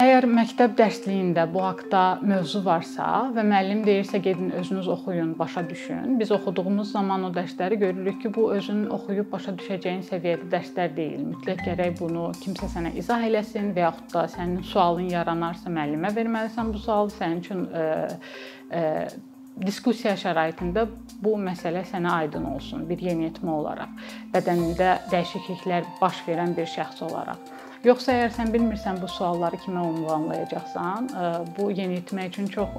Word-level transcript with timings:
Əgər 0.00 0.24
məktəb 0.32 0.78
dərsliyində 0.78 1.42
bu 1.52 1.60
haqqda 1.60 2.02
mövzu 2.24 2.62
varsa 2.64 3.26
və 3.34 3.42
müəllim 3.44 3.82
deyirsə 3.84 4.22
gedin 4.24 4.48
özünüz 4.56 4.88
oxuyun, 4.94 5.34
başa 5.36 5.60
düşün. 5.68 6.14
Biz 6.20 6.32
oxuduğumuz 6.38 6.92
zaman 6.94 7.26
o 7.28 7.30
dərsləri 7.34 7.76
görürük 7.82 8.22
ki, 8.22 8.30
bu 8.34 8.46
özün 8.54 8.86
oxuyub 8.96 9.28
başa 9.28 9.52
düşəcəyin 9.60 10.00
səviyyədə 10.08 10.48
dərslər 10.54 10.96
deyil. 10.96 11.28
Mütləq 11.34 11.60
gərək 11.66 12.00
bunu 12.00 12.30
kimsə 12.40 12.70
sənə 12.72 12.94
izah 12.96 13.28
eləsin 13.28 13.74
və 13.76 13.84
yaxud 13.84 14.08
da 14.14 14.24
sənin 14.38 14.64
sualın 14.72 15.12
yaranarsa 15.12 15.68
müəllimə 15.68 16.16
verməlisən 16.16 16.72
bu 16.72 16.80
sualı. 16.80 17.12
Sənin 17.20 17.44
üçün 17.44 17.66
ə, 17.68 17.86
ə, 18.72 18.84
diskussiya 19.60 20.16
şəraitində 20.16 20.88
bu 21.20 21.36
məsələ 21.44 21.84
sənə 21.92 22.22
aydın 22.22 22.48
olsun 22.54 22.88
bir 22.88 23.04
yeniyetmə 23.04 23.52
olaraq, 23.52 24.06
bədənində 24.32 25.02
dəyişikliklər 25.12 25.98
baş 26.00 26.24
verən 26.30 26.56
bir 26.56 26.72
şəxs 26.78 27.04
olaraq. 27.04 27.68
Yoxsa 27.80 28.12
əgər 28.12 28.32
sən 28.36 28.50
bilmirsən 28.52 28.98
bu 29.00 29.08
sualları 29.08 29.56
kimə 29.62 29.80
ünvanlayacaqsan, 29.88 31.06
bu 31.56 31.70
yeniyetmə 31.72 32.26
üçün 32.28 32.50
çox 32.52 32.74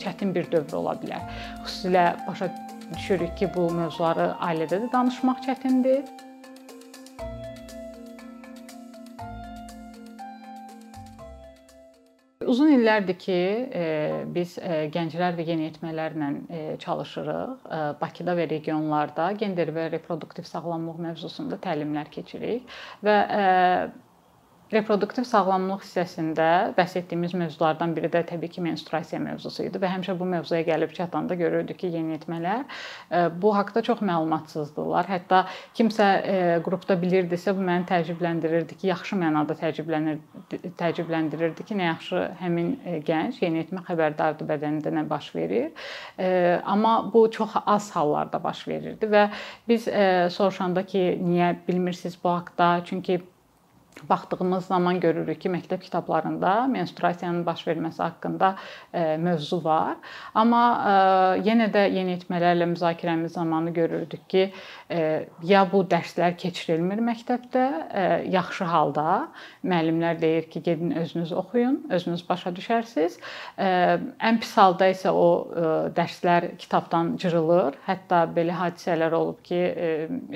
çətin 0.00 0.32
bir 0.32 0.48
dövr 0.48 0.78
ola 0.78 0.94
bilər. 1.02 1.26
Xüsusilə 1.66 2.06
başa 2.24 2.48
düşürük 2.94 3.36
ki, 3.36 3.50
bu 3.52 3.66
mövzuları 3.76 4.30
ailədə 4.48 4.80
də 4.86 4.90
danışmaq 4.96 5.44
çətindir. 5.44 6.08
Uzun 12.48 12.72
illərdir 12.80 13.20
ki, 13.20 13.40
biz 14.32 14.56
gənclər 14.96 15.36
və 15.36 15.50
yeniyetmələrlə 15.52 16.34
çalışırıq. 16.80 17.72
Bakıda 18.00 18.40
və 18.40 18.48
regionlarda 18.56 19.32
gender 19.36 19.76
və 19.76 19.90
reproduktiv 19.92 20.48
sağlamlıq 20.48 21.08
mövzusunda 21.10 21.60
təlimlər 21.60 22.08
keçiririk 22.10 22.80
və 23.04 23.18
Reproduktiv 24.70 25.24
sağlamlıq 25.26 25.80
hissəsində 25.82 26.44
bəhs 26.76 26.92
etdiyimiz 27.00 27.32
mövzulardan 27.34 27.90
biri 27.96 28.06
də 28.12 28.20
təbii 28.28 28.52
ki, 28.54 28.62
menstruasiya 28.62 29.18
mövzusu 29.24 29.64
idi 29.66 29.80
və 29.82 29.88
həmişə 29.90 30.14
bu 30.18 30.28
mövzuya 30.30 30.60
gəlib 30.68 30.92
çatanda 30.94 31.34
görürdük 31.34 31.80
ki, 31.80 31.88
yeniyetmələr 31.96 32.60
e, 32.62 33.24
bu 33.42 33.50
haqqda 33.56 33.82
çox 33.88 34.04
məlumatsızdırlar. 34.06 35.08
Hətta 35.10 35.40
kimsə 35.74 36.06
e, 36.22 36.36
qrupda 36.62 36.94
bilirdisə, 37.02 37.54
bu 37.56 37.64
məni 37.66 37.88
təəccübləndirirdi 37.88 38.76
ki, 38.78 38.92
yaxşı 38.92 39.18
mənada 39.18 39.56
təəccüblənir 39.58 40.22
təəccübləndirirdi 40.78 41.66
ki, 41.66 41.78
nə 41.80 41.90
yaxşı 41.90 42.22
həmin 42.44 42.70
e, 42.84 43.00
gənc 43.10 43.42
yeniyetmə 43.42 43.82
xəbərdardır 43.90 44.52
bədənində 44.52 44.94
nə 44.94 45.06
baş 45.10 45.32
verir. 45.34 45.74
Amma 46.70 46.94
bu 47.12 47.24
çox 47.32 47.58
az 47.66 47.90
hallarda 47.96 48.38
baş 48.42 48.62
verirdi 48.68 49.08
və 49.10 49.26
biz 49.68 49.88
soruşanda 50.36 50.86
ki, 50.86 51.04
niyə 51.26 51.52
bilmirsiniz 51.66 52.18
bu 52.22 52.30
haqqda? 52.36 52.72
Çünki 52.86 53.20
baxdığımız 54.08 54.66
zaman 54.66 55.00
görürük 55.00 55.40
ki, 55.40 55.48
məktəb 55.48 55.80
kitablarında 55.80 56.66
menstruasiyanın 56.66 57.46
baş 57.46 57.66
verməsi 57.66 58.02
haqqında 58.02 58.54
e, 58.94 59.16
mövzu 59.16 59.60
var. 59.64 59.96
Amma 60.34 60.62
e, 60.90 60.94
yenə 61.48 61.68
də 61.72 61.86
yeniyetmələrlə 61.94 62.68
müzakirəmiz 62.72 63.36
zamanı 63.36 63.70
görürdük 63.76 64.28
ki, 64.30 64.44
e, 64.90 65.28
ya 65.42 65.64
bu 65.72 65.82
dərslər 65.90 66.36
keçirilmir 66.40 67.02
məktəbdə, 67.04 67.66
yaxşı 68.30 68.64
halda 68.64 69.28
müəllimlər 69.64 70.20
deyir 70.20 70.48
ki, 70.50 70.62
gedin 70.62 70.90
özünüz 71.00 71.32
oxuyun, 71.32 71.80
özünüz 71.90 72.24
başa 72.28 72.52
düşərsiniz. 72.56 73.18
Ən 73.58 74.40
pis 74.40 74.52
halda 74.56 74.90
isə 74.92 75.12
o 75.12 75.26
dərslər 75.96 76.50
kitabdan 76.58 77.16
cırılır. 77.20 77.78
Hətta 77.86 78.24
belə 78.36 78.56
hadisələr 78.56 79.14
olub 79.16 79.40
ki, 79.46 79.60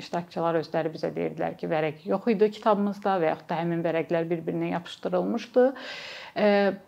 iştirakçılar 0.01 0.59
özləri 0.61 0.93
bizə 0.93 1.11
deyirdilər 1.15 1.57
ki, 1.59 1.69
vərəq 1.71 2.05
yox 2.09 2.29
idi 2.35 2.51
kitabımızda 2.59 3.17
və 3.21 3.31
yaxud 3.31 3.49
da 3.49 3.54
həmin 3.59 3.81
vərəqlər 3.85 4.27
bir-birinə 4.29 4.73
yapışdırılmışdı. 4.73 5.65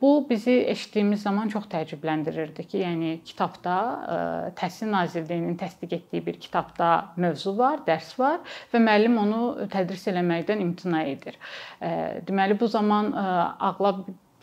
Bu 0.02 0.12
bizi 0.30 0.56
eşitdiyimiz 0.74 1.22
zaman 1.24 1.48
çox 1.54 1.70
təəccübləndirirdi 1.72 2.66
ki, 2.68 2.82
yəni 2.84 3.12
kitabda 3.26 3.76
Təhsil 4.60 4.92
Nazirliyinin 4.92 5.56
təsdiq 5.60 5.96
etdiyi 5.96 6.26
bir 6.26 6.40
kitabda 6.44 6.90
mövzu 7.16 7.56
var, 7.58 7.80
dərs 7.88 8.12
var 8.20 8.42
və 8.74 8.82
müəllim 8.84 9.16
onu 9.24 9.70
tədris 9.72 10.04
eləməkdən 10.12 10.64
imtina 10.66 11.06
edir. 11.08 11.40
Deməli 12.28 12.60
bu 12.60 12.68
zaman 12.68 13.14
ağla 13.16 13.94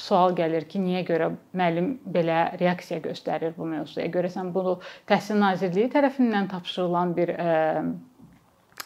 sual 0.00 0.32
gəlir 0.34 0.64
ki, 0.66 0.80
niyə 0.82 1.04
görə 1.06 1.28
müəllim 1.54 1.92
belə 2.16 2.58
reaksiya 2.58 2.98
göstərir 3.04 3.52
bu 3.58 3.68
mövzuya? 3.68 4.08
Görəsən 4.10 4.50
bunu 4.56 4.78
Təhsil 5.06 5.38
Nazirliyi 5.38 5.92
tərəfindən 5.92 6.48
tapşırılan 6.50 7.14
bir 7.16 7.36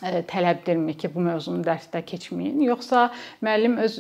tələbdirmi 0.03 0.95
ki, 0.99 1.11
bu 1.15 1.25
mövzunu 1.27 1.65
dərsdə 1.67 2.05
keçməyin, 2.07 2.61
yoxsa 2.69 3.09
müəllim 3.45 3.79
öz 3.83 3.99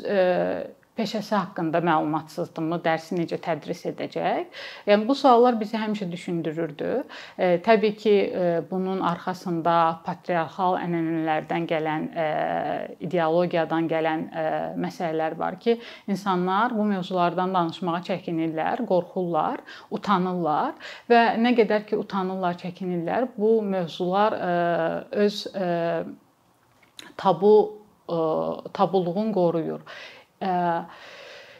peşəsi 0.98 1.34
haqqında 1.36 1.80
məlumatsızdırmı, 1.86 2.80
dərsi 2.84 3.16
necə 3.18 3.38
tədris 3.42 3.84
edəcək? 3.92 4.58
Yəni 4.88 5.06
bu 5.08 5.14
suallar 5.18 5.58
bizi 5.60 5.78
həmişə 5.78 6.08
düşündürürdü. 6.10 6.90
E, 7.38 7.50
təbii 7.64 7.94
ki, 8.02 8.14
e, 8.42 8.48
bunun 8.70 9.00
arxasında 9.06 9.76
patriarxal 10.06 10.78
ənənələrdən 10.82 11.68
gələn, 11.70 12.08
e, 12.12 12.26
ideologiyadan 13.06 13.88
gələn 13.90 14.26
məsələlər 14.82 15.38
var 15.38 15.58
ki, 15.62 15.78
insanlar 16.10 16.74
bu 16.76 16.84
mövzulardan 16.92 17.54
danışmağa 17.54 18.02
çəkinirlər, 18.10 18.84
qorxurlar, 18.88 19.62
utanırlar 19.94 20.74
və 21.10 21.22
nə 21.40 21.54
qədər 21.58 21.86
ki 21.88 21.98
utanırlar, 21.98 22.58
çəkinirlər, 22.62 23.30
bu 23.38 23.58
mövzular 23.62 24.38
öz 25.24 25.42
tabu 27.16 27.54
tabuluğun 28.72 29.32
qoruyur. 29.32 29.80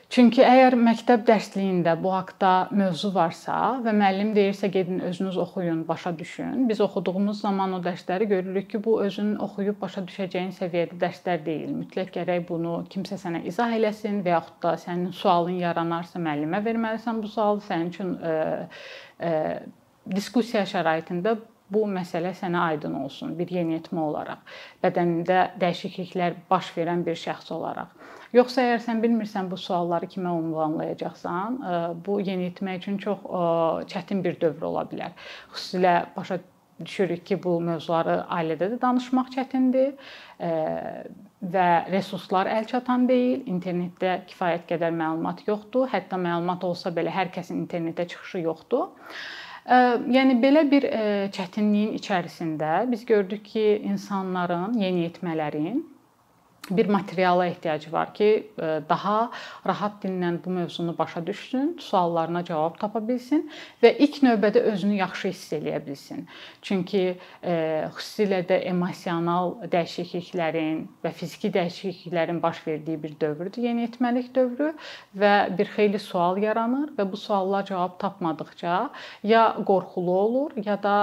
Çünki 0.08 0.40
əgər 0.40 0.72
məktəb 0.80 1.26
dərsliyində 1.28 1.92
bu 2.00 2.14
haqqda 2.14 2.50
mövzu 2.72 3.10
varsa 3.12 3.56
və 3.84 3.92
müəllim 3.92 4.30
deyirsə 4.32 4.70
gedin 4.72 5.02
özünüz 5.04 5.36
oxuyun, 5.42 5.82
başa 5.88 6.14
düşün. 6.18 6.62
Biz 6.68 6.80
oxuduğumuz 6.86 7.42
zaman 7.42 7.74
o 7.76 7.80
dərsləri 7.84 8.24
görürük 8.30 8.70
ki, 8.70 8.80
bu 8.84 8.94
özün 9.04 9.34
oxuyub 9.44 9.76
başa 9.82 10.00
düşəcəyin 10.08 10.54
səviyyədə 10.56 10.96
dərslər 11.02 11.44
deyil. 11.44 11.74
Mütləq 11.82 12.14
gərək 12.14 12.46
bunu 12.48 12.78
kimsə 12.88 13.20
sənə 13.20 13.42
izah 13.52 13.74
eləsin 13.76 14.22
və 14.24 14.32
yaxud 14.32 14.56
da 14.64 14.72
sənin 14.80 15.12
sualın 15.12 15.60
yaranarsa 15.60 16.24
müəllimə 16.24 16.62
verməlisən 16.64 17.20
bu 17.20 17.28
sualı. 17.28 17.60
Sənin 17.68 17.92
üçün 17.92 18.16
ə, 18.16 18.34
ə, 19.20 19.34
diskussiya 20.08 20.64
şəraitində 20.72 21.36
bu 21.72 21.84
məsələ 21.92 22.32
sənə 22.36 22.60
aydın 22.72 22.94
olsun 23.02 23.34
bir 23.38 23.50
yeniyetmə 23.52 24.00
olaraq, 24.00 24.42
bədənində 24.84 25.40
dəyişikliklər 25.60 26.36
baş 26.50 26.72
verən 26.76 27.04
bir 27.06 27.18
şəxs 27.18 27.52
olaraq. 27.54 27.94
Yoxsa 28.36 28.64
əgər 28.66 28.82
sən 28.84 29.00
bilmirsən 29.00 29.48
bu 29.48 29.56
sualları 29.56 30.08
kimə 30.12 30.34
ünvanlayacaqsan, 30.42 31.58
e, 31.58 31.78
bu 32.04 32.18
yeniyetmə 32.20 32.76
üçün 32.80 32.98
çox 33.00 33.24
e, 33.24 33.42
çətin 33.92 34.20
bir 34.24 34.36
dövr 34.40 34.68
ola 34.68 34.84
bilər. 34.90 35.16
Xüsusilə 35.54 35.94
başa 36.16 36.40
düşürük 36.84 37.24
ki, 37.26 37.38
bu 37.42 37.56
mövzuları 37.64 38.18
ailədə 38.36 38.68
də 38.74 38.80
danışmaq 38.82 39.32
çətindir 39.34 39.94
e, 40.44 40.50
və 41.54 41.66
resurslar 41.88 42.50
əlçatan 42.52 43.08
deyil. 43.08 43.46
İnternetdə 43.50 44.20
kifayət 44.28 44.68
qədər 44.74 44.94
məlumat 44.94 45.44
yoxdur. 45.48 45.88
Hətta 45.92 46.20
məlumat 46.20 46.64
olsa 46.68 46.92
belə 46.94 47.14
hər 47.14 47.32
kəsin 47.34 47.64
internetə 47.64 48.06
çıxışı 48.12 48.44
yoxdur. 48.44 48.90
Yəni 49.68 50.38
belə 50.40 50.62
bir 50.70 50.84
çətinliyin 51.36 51.92
içərisində 51.98 52.86
biz 52.88 53.04
gördük 53.08 53.44
ki, 53.44 53.64
insanların, 53.84 54.78
yeniyetmələrin 54.80 55.82
bir 56.70 56.88
materiala 56.88 57.46
ehtiyacı 57.46 57.92
var 57.92 58.14
ki, 58.14 58.50
e, 58.58 58.80
daha 58.88 59.30
rahat 59.66 60.04
dillə 60.04 60.44
bu 60.44 60.50
mövzunu 60.50 60.98
başa 60.98 61.26
düşsün, 61.26 61.76
suallarına 61.80 62.44
cavab 62.44 62.78
tapa 62.78 63.00
bilsin 63.08 63.50
və 63.82 63.94
ilk 63.98 64.22
növbədə 64.22 64.62
özünü 64.72 64.98
yaxşı 65.00 65.28
hiss 65.28 65.52
eləyə 65.52 65.80
bilsin. 65.86 66.26
Çünki 66.62 67.02
e, 67.42 67.54
xüsusilə 67.96 68.42
də 68.48 68.60
emosional 68.72 69.54
dəyişikliklərin 69.72 70.84
və 71.04 71.12
fiziki 71.12 71.52
dəyişikliklərin 71.54 72.42
baş 72.42 72.66
verdiyi 72.66 73.02
bir 73.02 73.14
dövrdür 73.20 73.62
yeniyetməlik 73.62 74.34
dövrü 74.34 74.72
və 75.18 75.34
bir 75.58 75.70
xeyli 75.76 75.98
sual 75.98 76.38
yaranır 76.42 76.92
və 76.98 77.10
bu 77.12 77.16
suallara 77.16 77.64
cavab 77.64 77.98
tapmadıkca 77.98 78.90
ya 79.22 79.56
qorxulu 79.66 80.12
olur, 80.12 80.52
ya 80.64 80.82
da 80.82 80.96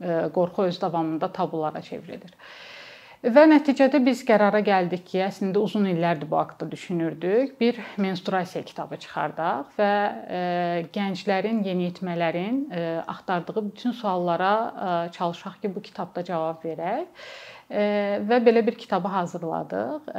e, 0.00 0.28
qorxu 0.34 0.62
öz 0.62 0.80
davamında 0.80 1.32
tabulara 1.32 1.82
çevrilir. 1.82 2.34
Və 3.22 3.44
nəticədə 3.46 4.00
biz 4.02 4.24
qərara 4.26 4.58
gəldik 4.66 5.04
ki, 5.06 5.20
əslində 5.22 5.60
uzun 5.62 5.84
illərdir 5.86 6.26
bu 6.26 6.40
haqqda 6.40 6.66
düşünürdük. 6.72 7.52
Bir 7.60 7.76
menstruasiya 8.02 8.64
kitabı 8.66 8.98
çıxardaq 9.04 9.76
və 9.76 9.90
e, 10.38 10.40
gənclərin, 10.96 11.60
yeniyetmələrin 11.62 12.58
e, 12.74 12.82
axtardığı 13.06 13.62
bütün 13.68 13.94
suallara 13.94 14.50
e, 14.58 15.12
çalışaq 15.14 15.60
ki, 15.62 15.70
bu 15.70 15.82
kitabda 15.86 16.26
cavab 16.26 16.66
verək. 16.66 17.06
Və 17.72 18.36
belə 18.44 18.60
bir 18.66 18.74
kitabı 18.76 19.08
hazırladıq. 19.08 20.10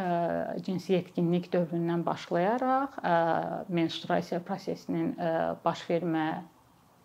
Cinsi 0.66 0.96
yetkinlik 0.96 1.52
dövründən 1.54 2.02
başlayaraq 2.08 2.96
menstruasiya 3.70 4.40
prosesinin 4.48 5.12
baş 5.62 5.84
vermə 5.92 6.26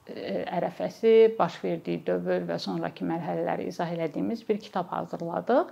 ərəfəsi, 0.08 1.12
baş 1.38 1.58
verdiyi 1.64 2.00
dövr 2.06 2.46
və 2.48 2.56
sonrakı 2.62 3.06
mərhələləri 3.08 3.68
izah 3.68 3.90
etdiyimiz 3.92 4.44
bir 4.48 4.58
kitab 4.62 4.88
hazırladıq. 4.94 5.70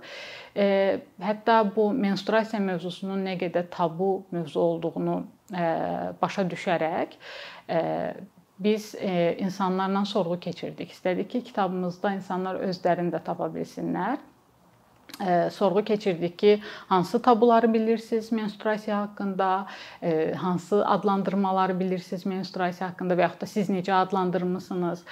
Hətta 1.28 1.58
bu 1.76 1.88
menstruasiya 1.96 2.60
mövzusunun 2.64 3.24
nə 3.26 3.36
qədər 3.40 3.68
tabu 3.72 4.26
mövzu 4.34 4.60
olduğunu 4.60 5.18
başa 6.20 6.46
düşərək 6.50 7.18
biz 8.58 8.94
insanlarla 9.38 10.04
sorğu 10.08 10.40
keçirdik. 10.40 10.92
İstədik 10.92 11.28
ki, 11.28 11.42
kitabımızda 11.50 12.14
insanlar 12.16 12.60
özlərində 12.64 13.20
tapa 13.24 13.50
bilsinlər 13.52 14.20
sorğu 15.50 15.84
keçirdik 15.84 16.38
ki, 16.38 16.60
hansı 16.88 17.22
tabuları 17.22 17.72
bilirsiniz 17.74 18.32
menstruasiya 18.32 19.00
haqqında, 19.00 19.66
hansı 20.36 20.86
adlandırmaları 20.86 21.80
bilirsiniz 21.80 22.26
menstruasiya 22.26 22.90
haqqında 22.90 23.14
və 23.14 23.24
yaxud 23.24 23.40
da 23.40 23.46
siz 23.46 23.70
necə 23.70 23.92
adlandırmısınız, 23.92 25.04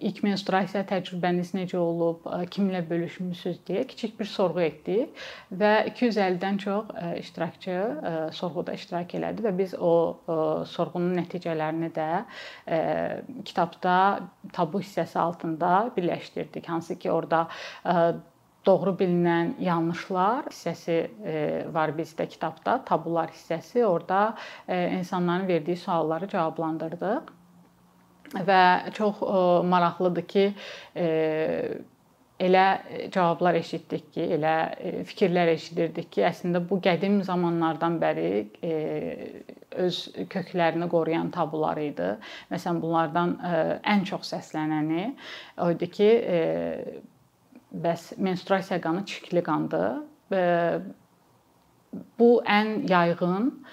ilk 0.00 0.22
menstruasiya 0.22 0.84
təcrübəniz 0.92 1.50
necə 1.58 1.76
olub, 1.76 2.28
kimlə 2.54 2.84
bölüşmüsüz 2.90 3.58
deyə 3.68 3.86
kiçik 3.86 4.20
bir 4.20 4.30
sorğu 4.30 4.60
etdik 4.68 5.26
və 5.50 5.72
250-dən 5.90 6.58
çox 6.58 6.94
iştirakçı 7.18 7.76
sorğuda 8.32 8.78
iştirak 8.78 9.14
elədi 9.18 9.48
və 9.48 9.56
biz 9.58 9.74
o 9.74 10.20
sorğunun 10.70 11.18
nəticələrini 11.18 11.90
də 11.98 12.10
kitabda 13.44 13.96
tabu 14.52 14.80
hissəsi 14.80 15.18
altında 15.18 15.90
birləşdirdik. 15.96 16.68
Hansı 16.68 16.98
ki, 16.98 17.10
orada 17.10 17.48
doğru 18.66 18.94
bilinən 19.00 19.54
yanlışlar 19.62 20.48
hissəsi 20.50 20.96
e, 21.24 21.36
var 21.72 21.94
bizdə 21.96 22.26
kitabda, 22.28 22.80
tabular 22.84 23.32
hissəsi. 23.32 23.84
Orda 23.86 24.34
e, 24.68 24.88
insanların 24.98 25.48
verdiyi 25.48 25.76
sualları 25.80 26.28
cavablandırdıq. 26.28 27.36
Və 28.46 28.64
çox 28.94 29.22
e, 29.26 29.38
maraqlıdır 29.66 30.26
ki, 30.30 30.44
elə 32.40 32.66
cavablar 33.12 33.56
eşitdik 33.58 34.12
ki, 34.14 34.26
elə 34.36 34.54
fikirlər 35.08 35.50
eşidirdik 35.56 36.12
ki, 36.14 36.22
əslində 36.28 36.62
bu 36.70 36.78
qədim 36.84 37.18
zamanlardan 37.26 37.98
bəri 38.00 38.30
öz 39.84 39.98
köklərini 40.32 40.88
qoruyan 40.92 41.32
tabular 41.34 41.80
idi. 41.82 42.12
Məsələn, 42.52 42.80
bunlardan 42.84 43.36
ən 43.94 44.06
çox 44.08 44.32
səslənəni 44.32 45.10
o 45.60 45.70
idi 45.74 45.90
ki, 45.98 46.10
Bəs 47.72 48.12
menstruasiya 48.18 48.80
qanı 48.80 49.04
çirkli 49.06 49.42
qandır. 49.42 50.02
Bu 52.18 52.42
ən 52.46 52.90
yayğın 52.90 53.64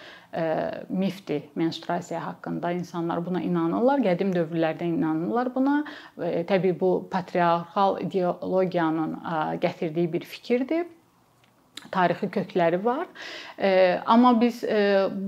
mifdir 0.90 1.44
menstruasiya 1.56 2.26
haqqında. 2.26 2.72
İnsanlar 2.72 3.26
buna 3.26 3.42
inanırlar, 3.42 4.00
qədim 4.06 4.34
dövrlərdə 4.36 4.86
inanırlar 4.86 5.50
buna. 5.56 5.84
Təbii 6.18 6.80
bu 6.80 7.08
patriarxal 7.12 8.02
ideologiyanın 8.02 9.18
gətirdiyi 9.62 10.14
bir 10.14 10.22
fikirdir 10.22 10.86
tarixi 11.92 12.30
kökləri 12.34 12.84
var. 12.86 13.06
Amma 14.06 14.34
biz 14.42 14.64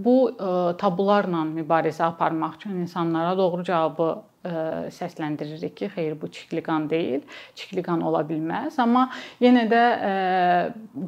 bu 0.06 0.15
tabularla 0.77 1.45
mübarizə 1.54 2.04
aparmaq 2.04 2.57
üçün 2.60 2.81
insanlara 2.86 3.38
doğru 3.38 3.63
cavabı 3.63 4.10
səsləndiririk 4.39 5.74
ki, 5.75 5.89
xeyr 5.91 6.13
bu 6.21 6.30
çirkli 6.31 6.62
qan 6.63 6.86
deyil, 6.89 7.21
çirkli 7.56 7.83
qan 7.83 8.01
ola 8.07 8.21
bilməz. 8.24 8.77
Amma 8.80 9.09
yenə 9.44 9.65
də 9.71 9.81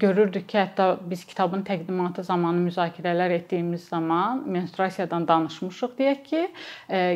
görürdük 0.04 0.50
ki, 0.50 0.58
hətta 0.60 0.98
biz 1.10 1.24
kitabın 1.26 1.64
təqdimatı 1.68 2.26
zamanı 2.28 2.66
müzakirələr 2.68 3.32
etdiyimiz 3.38 3.88
zaman 3.88 4.44
menstruasiyadan 4.52 5.28
danışmışıq 5.28 5.96
deyək 6.00 6.24
ki, 6.28 6.42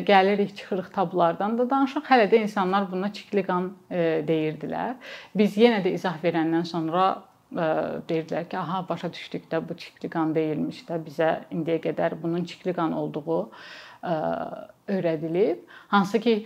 gəlirik 0.08 0.56
çıxırıq 0.56 0.92
tabulardan 0.94 1.58
da 1.58 1.68
danışıq. 1.70 2.04
Hələ 2.08 2.30
də 2.32 2.42
insanlar 2.46 2.90
buna 2.90 3.12
çirkli 3.12 3.44
qan 3.44 3.72
deyirdilər. 3.90 4.96
Biz 5.36 5.58
yenə 5.60 5.82
də 5.84 5.92
izah 5.98 6.16
verəndən 6.24 6.64
sonra 6.64 7.10
deyirdilər 7.52 8.48
ki, 8.48 8.58
aha 8.58 8.80
başa 8.88 9.12
düşdük 9.12 9.44
də 9.52 9.60
bu 9.68 9.76
çirkli 9.76 10.08
qan 10.10 10.34
deyilmiş 10.34 10.80
də 10.88 10.98
bizə 11.04 11.28
indiyə 11.52 11.78
qədər 11.84 12.16
bunun 12.22 12.44
çirkli 12.44 12.74
qan 12.74 12.92
olduğu 12.92 13.44
öyrədilib. 14.88 15.64
Hansı 15.88 16.20
ki, 16.20 16.36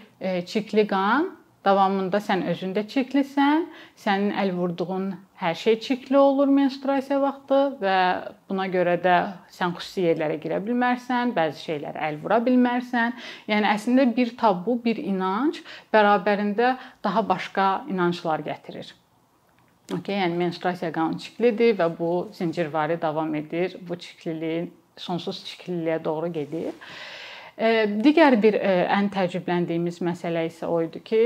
çirkli 0.46 0.86
qan 0.88 1.30
davamında 1.64 2.20
sən 2.24 2.44
özündə 2.48 2.86
çirklisən, 2.88 3.66
sənin 4.00 4.32
əl 4.40 4.54
vurduğun 4.56 5.10
hər 5.40 5.56
şey 5.56 5.78
çirkli 5.84 6.16
olur 6.18 6.48
menstruasiya 6.52 7.20
vaxtı 7.20 7.58
və 7.82 7.96
buna 8.48 8.66
görə 8.72 8.96
də 9.04 9.16
sən 9.52 9.74
xüsusi 9.76 10.06
yerlərə 10.06 10.38
girə 10.40 10.60
bilmərsən, 10.64 11.34
bəzi 11.36 11.60
şeylərə 11.66 12.00
əl 12.08 12.18
vura 12.22 12.40
bilmərsən. 12.46 13.12
Yəni 13.52 13.68
əslində 13.74 14.08
bir 14.16 14.32
tabu, 14.40 14.78
bir 14.84 15.00
inanc 15.04 15.60
bərabərində 15.92 16.74
daha 17.04 17.26
başqa 17.28 17.68
inanclar 17.92 18.44
gətirir. 18.46 18.94
Okay, 19.90 20.20
yəni 20.20 20.36
menstruasiya 20.38 20.92
qanı 20.94 21.18
çirklidir 21.18 21.74
və 21.80 21.88
bu 21.98 22.10
zəncirvari 22.36 23.00
davam 23.02 23.34
edir. 23.34 23.74
Bu 23.88 23.98
çirkliliyin 23.98 24.70
sonsuz 24.96 25.42
çirkliliyə 25.44 26.04
doğru 26.04 26.32
gedir. 26.32 26.76
Digər 27.60 28.38
bir 28.40 28.54
ən 28.56 29.10
təəccübləndiyimiz 29.12 29.98
məsələ 30.00 30.46
isə 30.48 30.64
o 30.64 30.78
idi 30.80 31.02
ki, 31.04 31.18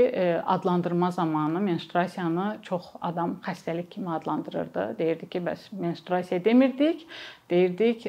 adlandırma 0.43 1.07
zamanı 1.15 1.61
menstruasiyanı 1.63 2.47
çox 2.65 2.89
adam 3.01 3.37
xəstəlik 3.45 3.87
kimi 3.93 4.11
adlandırırdı. 4.17 4.89
Deyirdi 4.99 5.29
ki, 5.29 5.39
bəs 5.45 5.69
menstruasiya 5.79 6.41
demirdik, 6.43 7.05
deyirdik 7.49 8.03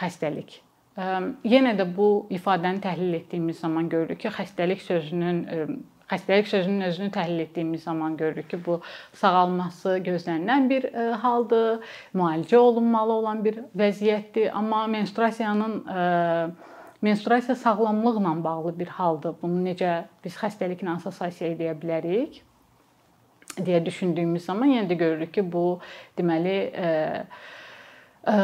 xəstəlik. 0.00 0.62
Yenə 0.96 1.76
də 1.76 1.88
bu 1.96 2.26
ifadəni 2.32 2.80
təhlil 2.80 3.20
etdiyimiz 3.20 3.60
zaman 3.60 3.92
görürük 3.92 4.24
ki, 4.24 4.32
xəstəlik 4.32 4.80
sözünün 4.88 5.44
xəstəlik 6.08 6.48
sözünün 6.48 6.88
özünü 6.88 7.10
təhlil 7.12 7.44
etdiyimiz 7.44 7.82
zaman 7.84 8.16
görürük 8.16 8.50
ki, 8.50 8.64
bu 8.64 8.80
sağalması 9.12 9.98
gözlənilən 10.08 10.68
bir 10.72 10.88
haldır, 11.20 11.84
müalicə 12.16 12.56
olunmalı 12.56 13.12
olan 13.12 13.44
bir 13.44 13.60
vəziyyətdir, 13.76 14.50
amma 14.50 14.86
menstruasiyanın 14.86 15.82
menstruasiya 17.02 17.56
sağlamlıqla 17.56 18.44
bağlı 18.44 18.78
bir 18.78 18.86
haldır. 18.86 19.34
Bunu 19.42 19.62
necə 19.68 20.04
biz 20.24 20.36
xəstəliklə 20.38 20.96
assosiasiya 20.96 21.52
edə 21.54 21.74
bilərik 21.82 22.42
deyə 23.58 23.82
düşündüyümüz 23.84 24.44
zaman 24.44 24.70
yenə 24.72 24.88
də 24.88 24.96
görürük 24.96 25.34
ki, 25.34 25.44
bu 25.52 25.80
deməli 26.18 26.56
ə, 26.72 26.90
ə, 28.24 28.36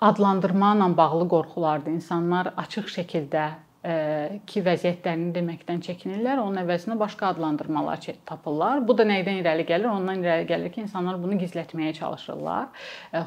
adlandırma 0.00 0.72
ilə 0.76 0.88
bağlı 0.96 1.28
qorxulardır. 1.28 2.00
İnsanlar 2.00 2.52
açıq 2.56 2.88
şəkildə 2.96 3.50
ki, 3.80 4.60
vəziyyətlərini 4.60 5.30
deməkdən 5.32 5.78
çəkinirlər. 5.86 6.42
Onun 6.42 6.60
əvəzinə 6.66 6.98
başqa 7.00 7.30
adlandırmalar 7.32 8.02
tapırlar. 8.28 8.82
Bu 8.84 8.96
da 8.98 9.06
nədən 9.08 9.40
irəli 9.40 9.64
gəlir? 9.68 9.88
Ondan 9.88 10.20
irəli 10.20 10.44
gəlir 10.50 10.72
ki, 10.74 10.82
insanlar 10.84 11.16
bunu 11.22 11.38
gizlətməyə 11.40 11.94
çalışırlar. 11.96 12.68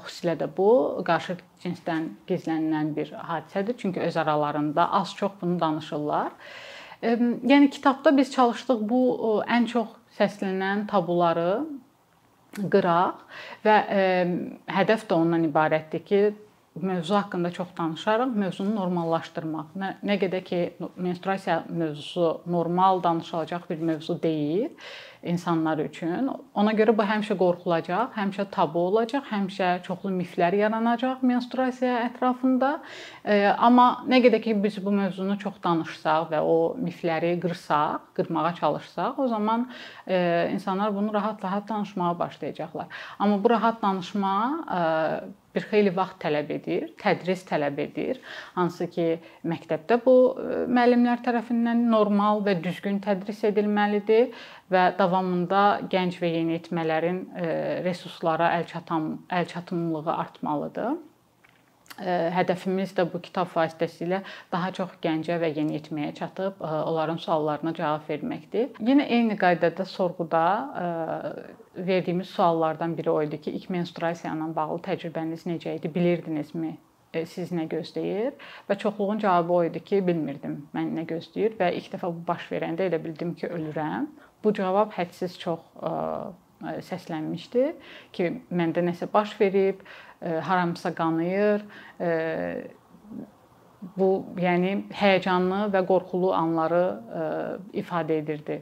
Xüsusilə 0.06 0.38
də 0.44 0.50
bu 0.58 0.70
qarşı 1.08 1.40
cinsdən 1.64 2.12
gizlənilən 2.30 2.94
bir 2.96 3.16
hadisədir. 3.18 3.80
Çünki 3.82 4.06
öz 4.06 4.18
aralarında 4.18 4.92
az-çox 5.02 5.42
bunu 5.42 5.60
danışırlar. 5.60 6.32
Yəni 7.02 7.70
kitabda 7.70 8.14
biz 8.18 8.32
çalışdıq 8.32 8.86
bu 8.90 9.02
ən 9.50 9.66
çox 9.68 9.98
səslənən 10.20 10.86
tabuları 10.88 11.64
qıraq 12.54 13.26
və 13.66 13.76
hədəf 14.70 15.10
də 15.10 15.18
ondan 15.18 15.50
ibarətdir 15.50 16.06
ki, 16.06 16.22
mövzu 16.76 17.16
haqqında 17.16 17.52
çox 17.52 17.68
danışarıq, 17.78 18.36
mövzunu 18.36 18.76
normallaşdırmaq. 18.76 19.74
Nə, 19.78 19.94
nə 20.04 20.18
qədər 20.22 20.44
ki 20.44 20.62
menstruasiya 20.98 21.64
mövzusu 21.70 22.42
normal 22.46 23.04
danışılacaq 23.04 23.70
bir 23.70 23.82
mövzu 23.92 24.20
deyil 24.24 24.70
insanlar 25.24 25.80
üçün. 25.80 26.30
Ona 26.54 26.74
görə 26.78 26.94
bu 26.98 27.06
həmişə 27.08 27.38
qorxulacaq, 27.40 28.14
həmişə 28.18 28.46
tabu 28.52 28.82
olacaq, 28.90 29.26
həmişə 29.32 29.70
çoxlu 29.86 30.12
miflər 30.14 30.56
yaranacaq 30.60 31.24
menstruasiya 31.26 32.00
ətrafında. 32.10 32.74
Amma 33.58 33.88
nə 34.10 34.20
qədər 34.26 34.44
ki 34.44 34.56
biz 34.64 34.80
bu 34.84 34.94
mövzunu 34.96 35.38
çox 35.42 35.60
danışsaq 35.64 36.30
və 36.34 36.42
o 36.44 36.58
mifləri 36.80 37.36
qırsaq, 37.44 38.10
qırmağa 38.18 38.56
çalışsaq, 38.60 39.20
o 39.20 39.28
zaman 39.28 39.70
insanlar 40.54 40.96
bunu 40.96 41.14
rahat-rahat 41.14 41.70
danışmağa 41.70 42.20
başlayacaqlar. 42.20 42.88
Amma 43.20 43.44
bu 43.44 43.50
rahat 43.50 43.82
danışma 43.82 44.36
bir 45.56 45.66
xeyli 45.70 45.94
vaxt 45.96 46.18
tələb 46.24 46.50
edir, 46.56 46.88
tədris 47.02 47.44
tələb 47.46 47.78
edir. 47.84 48.20
Hansı 48.56 48.88
ki, 48.94 49.08
məktəbdə 49.50 50.00
bu 50.06 50.16
e, 50.34 50.64
müəllimlər 50.66 51.22
tərəfindən 51.26 51.86
normal 51.92 52.42
və 52.48 52.58
düzgün 52.64 53.00
tədris 53.04 53.44
edilməlidir 53.50 54.32
və 54.72 54.84
davamında 55.00 55.64
gənc 55.92 56.20
və 56.22 56.30
yeniyetmələrin 56.38 57.24
e, 57.36 57.48
resurslara 57.84 58.54
əl 58.60 58.70
çatan 58.72 59.10
əl 59.32 59.50
çatımlılığı 59.56 60.16
artmalıdır 60.26 60.94
hədəfimiz 62.00 62.94
də 62.98 63.06
bu 63.12 63.22
kitab 63.22 63.52
vasitəsilə 63.54 64.22
daha 64.52 64.72
çox 64.74 64.96
gəncə 65.02 65.38
və 65.42 65.52
yeniyetməyə 65.54 66.14
çatıb 66.18 66.62
onların 66.62 67.18
suallarına 67.18 67.74
cavab 67.74 68.08
verməkdir. 68.10 68.72
Yenə 68.82 69.06
eyni 69.06 69.38
qaydada 69.38 69.86
sorğuda 69.86 70.44
verdiyimiz 71.76 72.30
suallardan 72.30 72.98
biri 72.98 73.10
o 73.10 73.22
idi 73.22 73.42
ki, 73.42 73.52
ilk 73.52 73.70
menstruasiya 73.70 74.34
ilə 74.34 74.50
bağlı 74.56 74.82
təcrübəniz 74.90 75.46
necə 75.50 75.78
idi? 75.78 75.94
Bilirdinizmi 75.94 76.76
siz 77.30 77.52
nə 77.54 77.68
gözləyir? 77.70 78.34
Və 78.70 78.78
çoxluğun 78.78 79.20
cavabı 79.22 79.54
o 79.54 79.64
idi 79.64 79.84
ki, 79.84 80.02
bilmirdim 80.08 80.64
mən 80.74 80.96
nə 80.98 81.06
gözləyir 81.10 81.60
və 81.60 81.74
ilk 81.78 81.94
dəfə 81.94 82.10
bu 82.10 82.26
baş 82.28 82.50
verəndə 82.52 82.90
elə 82.90 83.02
bildim 83.04 83.36
ki, 83.38 83.52
ölürəm. 83.54 84.10
Bu 84.44 84.54
cavab 84.54 84.92
hədsiz 84.96 85.38
çox 85.40 85.64
səslənmişdi 86.88 87.66
ki, 88.16 88.30
məndə 88.52 88.84
nəsə 88.86 89.10
baş 89.14 89.36
verib, 89.40 89.82
haramsa 90.22 90.94
qanayır. 90.96 91.66
Bu, 94.00 94.08
yəni 94.40 94.78
həyəcanlı 94.96 95.66
və 95.74 95.82
qorxulu 95.88 96.32
anları 96.36 96.86
ifadə 97.84 98.22
edirdi 98.22 98.62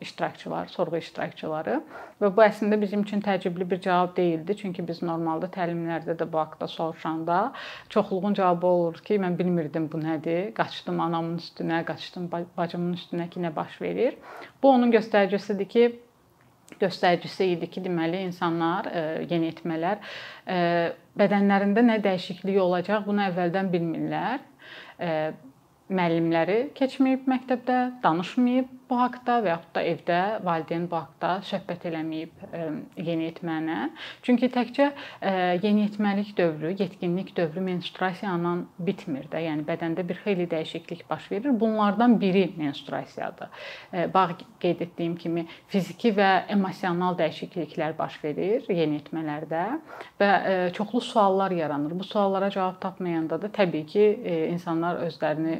iştirakçılar, 0.00 0.68
sorğu 0.68 0.98
iştirakçıları 1.00 1.76
və 2.20 2.30
bu 2.36 2.42
əslində 2.44 2.76
bizim 2.80 3.02
üçün 3.06 3.22
təəccüblü 3.24 3.68
bir 3.70 3.80
cavab 3.80 4.16
deyildi. 4.16 4.56
Çünki 4.60 4.84
biz 4.88 5.02
normalda 5.02 5.48
təlimlərdə 5.52 6.18
də 6.20 6.26
bu 6.32 6.40
haqqda 6.42 6.68
soruşanda 6.68 7.52
çoxluğun 7.88 8.34
cavabı 8.34 8.66
olur 8.66 9.00
ki, 9.04 9.16
mən 9.22 9.38
bilmirdim 9.38 9.88
bu 9.92 10.00
nədir. 10.02 10.52
Qaçdım 10.56 11.00
anamın 11.00 11.38
üstünə, 11.40 11.84
qaçdım 11.88 12.28
bacımın 12.56 12.92
üstünə 12.98 13.28
ki, 13.30 13.40
nə 13.40 13.54
baş 13.56 13.80
verir. 13.80 14.18
Bu 14.62 14.70
onun 14.70 14.92
göstəricisidir 14.92 15.68
ki, 15.68 15.86
göstəricisi 16.80 17.52
idi 17.54 17.70
ki, 17.70 17.80
deməli 17.86 18.20
insanlar, 18.26 18.90
e, 18.90 19.02
yeniyetmələr 19.30 20.00
e, 20.46 20.60
bədənlərində 21.16 21.84
nə 21.86 22.00
dəyişiklik 22.04 22.60
olacaq, 22.60 23.06
bunu 23.06 23.22
əvvəldən 23.30 23.70
bilmirlər 23.72 24.42
e, 25.00 25.10
müəllimləri 25.86 26.58
keçməyib 26.74 27.28
məktəbdə, 27.30 27.76
danışmayıb 28.02 28.85
bu 28.90 28.98
haqqda 29.00 29.38
və 29.44 29.50
yaxud 29.50 29.72
da 29.74 29.82
evdə 29.90 30.18
valideyn 30.46 30.86
bu 30.90 30.98
haqqda 30.98 31.30
söhbət 31.48 31.86
eləməyib 31.90 32.42
e, 32.46 32.62
yeniyetmənə. 33.08 33.78
Çünki 34.26 34.48
təkcə 34.54 34.88
e, 35.20 35.32
yeniyetməlik 35.62 36.32
dövrü, 36.38 36.74
yetkinlik 36.80 37.32
dövrü 37.36 37.64
menstruasiya 37.66 38.34
ilə 38.38 38.54
bitmir 38.88 39.28
də. 39.32 39.42
Yəni 39.46 39.66
bədəndə 39.68 40.06
bir 40.08 40.20
xeyli 40.24 40.48
dəyişiklik 40.52 41.06
baş 41.10 41.30
verir. 41.32 41.54
Bunlardan 41.60 42.18
biri 42.20 42.46
menstruasiyadır. 42.56 43.50
E, 43.92 44.06
bax 44.14 44.44
qeyd 44.62 44.84
etdiyim 44.86 45.16
kimi 45.16 45.46
fiziki 45.72 46.14
və 46.16 46.30
emosional 46.52 47.18
dəyişikliklər 47.18 47.96
baş 47.98 48.20
verir 48.24 48.68
yeniyetmələrdə 48.70 49.64
və 50.20 50.30
çoxlu 50.76 51.00
suallar 51.00 51.50
yaranır. 51.54 51.98
Bu 51.98 52.04
suallara 52.04 52.50
cavab 52.50 52.80
tapmayanda 52.80 53.40
da 53.42 53.50
təbii 53.52 53.86
ki, 53.86 54.06
insanlar 54.52 55.02
özlərini 55.06 55.58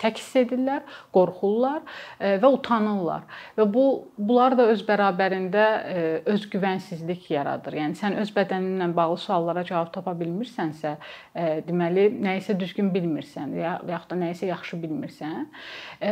tək 0.00 0.20
hiss 0.20 0.38
edirlər, 0.42 0.82
qorxurlar 1.14 1.80
e, 2.18 2.36
və 2.42 2.50
utanırlar. 2.56 3.26
Və 3.58 3.66
bu 3.74 3.84
bunlar 4.16 4.56
da 4.58 4.68
öz 4.72 4.82
bərabərində 4.86 5.66
e, 5.92 6.04
özgüvənsizlik 6.32 7.30
yaradır. 7.34 7.78
Yəni 7.80 7.98
sən 8.00 8.18
öz 8.22 8.32
bədəninlə 8.36 8.90
bağlı 8.96 9.20
suallara 9.20 9.64
cavab 9.68 9.92
tapa 9.94 10.14
bilmirsənsə, 10.18 10.96
e, 11.34 11.48
deməli 11.68 12.08
nəyisə 12.20 12.56
düzgün 12.60 12.92
bilmirsən 12.94 13.56
ya 13.58 13.78
yaxud 13.88 14.14
da 14.14 14.20
nəyisə 14.24 14.50
yaxşı 14.50 14.80
bilmirsən. 14.82 15.48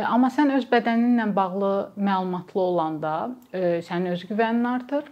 Amma 0.07 0.29
sən 0.33 0.53
öz 0.55 0.65
bədəninlə 0.69 1.29
bağlı 1.35 1.73
məlumatlı 1.97 2.61
olanda 2.61 3.15
sənin 3.53 4.13
özgüvənin 4.13 4.67
artır 4.69 5.09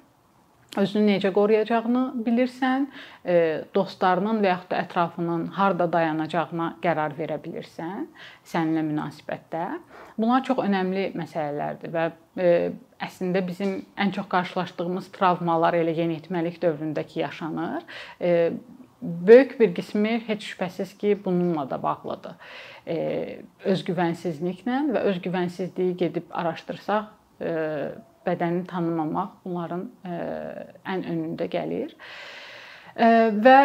özünü 0.77 1.17
necə 1.17 1.31
qoruyacağını 1.34 2.03
bilirsən, 2.25 2.88
e, 3.25 3.36
dostlarının 3.75 4.41
və 4.43 4.51
yaxud 4.51 4.72
da 4.72 4.81
ətrafının 4.84 5.46
harda 5.57 5.88
dayanacağına 5.93 6.69
qərar 6.84 7.15
verə 7.17 7.39
bilirsən 7.43 8.07
səninlə 8.48 8.86
münasibətdə. 8.88 9.65
Bunlar 10.17 10.46
çox 10.48 10.62
önəmli 10.63 11.10
məsələlərdir 11.17 11.93
və 11.93 12.07
e, 12.38 12.55
əslində 13.03 13.43
bizim 13.48 13.79
ən 13.98 14.13
çox 14.15 14.29
qarşılaşdığımız 14.34 15.12
travmalar 15.17 15.77
elə 15.77 15.96
yeniyetməlik 15.98 16.62
dövründəki 16.63 17.22
yaşanır. 17.24 17.86
E, 18.22 18.51
böyük 19.01 19.60
bir 19.60 19.75
qismi 19.75 20.17
heç 20.27 20.51
şübhəsiz 20.53 20.98
ki, 20.98 21.19
bununla 21.25 21.69
da 21.69 21.77
bağlıdır. 21.84 22.34
Özgüvənsizliklə 23.67 24.77
və 24.96 25.01
özgüvənsizliyi 25.12 25.98
gedib 26.00 26.31
araşdırsaq 26.31 27.12
bədəni 28.27 28.65
tanımamaq 28.69 29.39
bunların 29.46 29.88
e, 30.05 30.17
ən 30.93 31.05
önündə 31.13 31.48
gəlir. 31.51 31.96
E, 32.98 33.07
və 33.46 33.57